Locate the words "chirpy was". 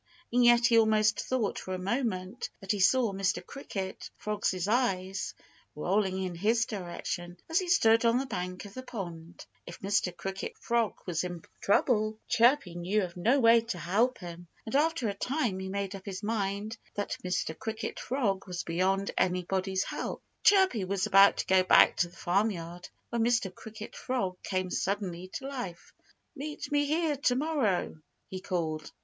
20.43-21.05